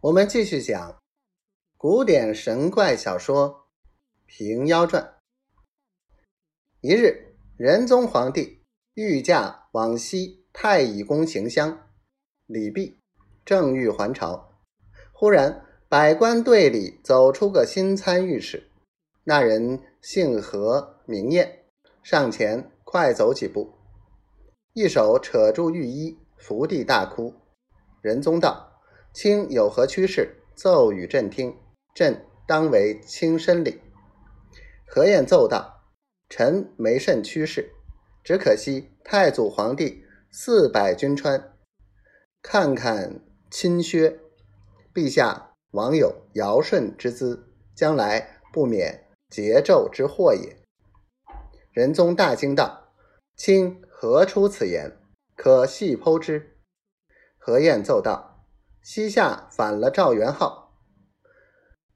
[0.00, 0.96] 我们继续讲
[1.76, 3.50] 古典神怪小说
[4.26, 5.02] 《平妖传》。
[6.80, 8.62] 一日，仁宗皇帝
[8.94, 11.90] 御驾往西太乙宫行香，
[12.46, 12.94] 李泌，
[13.44, 14.60] 正欲还朝，
[15.12, 18.70] 忽然百官队里走出个新参御史，
[19.24, 21.64] 那人姓何名彦，
[22.04, 23.74] 上前快走几步，
[24.74, 27.34] 一手扯住御衣，伏地大哭。
[28.00, 28.67] 仁宗道。
[29.12, 30.36] 卿有何趋势？
[30.54, 31.56] 奏与朕听，
[31.94, 33.80] 朕当为卿申礼。
[34.86, 35.84] 何晏奏道
[36.28, 37.72] ：“臣没甚趋势，
[38.24, 41.52] 只可惜太祖皇帝四百军川，
[42.42, 44.18] 看看亲薛，
[44.92, 50.56] 陛下枉有尧舜之资，将来不免桀纣之祸也。”
[51.70, 52.92] 仁宗大惊道
[53.36, 54.98] ：“卿何出此言？
[55.36, 56.56] 可细剖之。”
[57.38, 58.37] 何晏奏道。
[58.90, 60.72] 西夏反了赵元昊，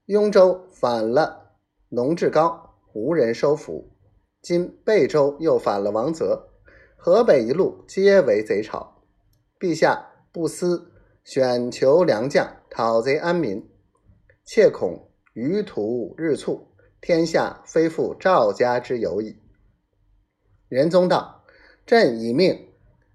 [0.05, 1.55] 雍州反了
[1.89, 3.97] 农志高，无人收服。
[4.43, 6.51] 今贝州又反了王泽，
[6.99, 9.03] 河北一路皆为贼巢。
[9.59, 10.93] 陛下不思
[11.25, 13.67] 选求良将，讨贼安民，
[14.45, 19.41] 切恐余土日促，天下非复赵家之有矣。
[20.69, 21.43] 仁宗道
[21.87, 22.69] ：“朕已命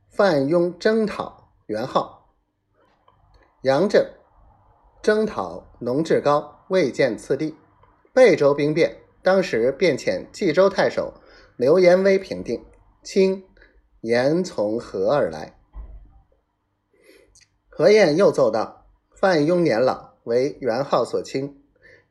[0.09, 2.15] 范雍征讨元昊。”
[3.67, 4.13] 杨震
[5.03, 7.53] 征讨农志高，未见次第。
[8.13, 11.15] 贝州兵变，当时便遣冀州太守
[11.57, 12.63] 刘延威平定。
[13.03, 13.43] 清
[13.99, 15.59] 言从何而来？
[17.67, 18.85] 何晏又奏道：
[19.19, 21.61] 范雍年老，为元昊所轻。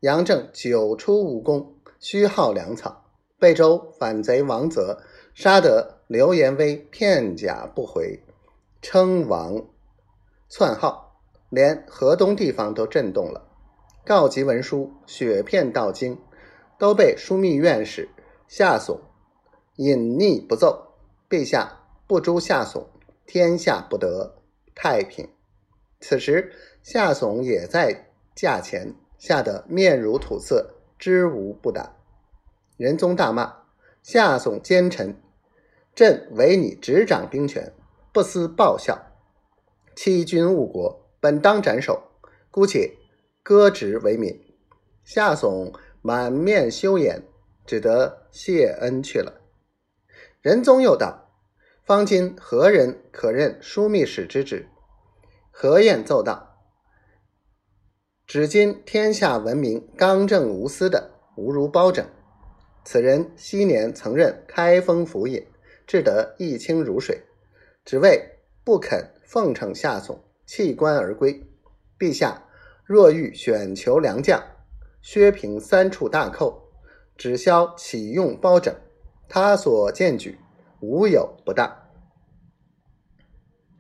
[0.01, 3.07] 杨震久出无功，虚耗粮草。
[3.39, 8.23] 贝州反贼王泽，杀得刘延威片甲不回，
[8.83, 9.65] 称王
[10.51, 11.06] 篡号。
[11.48, 13.47] 连河东地方都震动了，
[14.05, 16.19] 告急文书雪片到京，
[16.78, 18.08] 都被枢密院使
[18.48, 18.98] 夏悚
[19.76, 20.94] 隐匿不奏。
[21.28, 22.87] 陛下不诛夏悚，
[23.26, 24.37] 天下不得
[24.76, 25.28] 太平。
[25.98, 26.53] 此时
[26.84, 31.97] 夏悚也在驾前，吓得面如土色，知无不答。
[32.76, 33.62] 仁宗大骂
[34.04, 35.21] 夏悚奸臣，
[35.97, 37.72] 朕唯你执掌兵权，
[38.12, 38.97] 不思报效，
[39.97, 41.06] 欺君误国。
[41.26, 42.04] 本当斩首，
[42.53, 42.98] 姑且
[43.42, 44.41] 割职为民。
[45.03, 47.25] 夏悚满面羞颜，
[47.66, 49.41] 只得谢恩去了。
[50.41, 51.32] 仁宗又道
[51.84, 54.69] ：“方今何人可任枢密使之职？”
[55.50, 56.60] 何晏奏道
[58.25, 62.06] ：“只今天下闻名刚正无私的，无如包拯。
[62.84, 65.44] 此人昔年曾任开封府尹，
[65.88, 67.20] 至得一清如水，
[67.84, 71.45] 只为不肯奉承夏悚。”弃官而归，
[71.99, 72.45] 陛下
[72.84, 74.43] 若欲选求良将，
[75.03, 76.71] 削平三处大寇，
[77.17, 78.75] 只消启用包拯，
[79.29, 80.39] 他所荐举
[80.81, 81.85] 无有不当。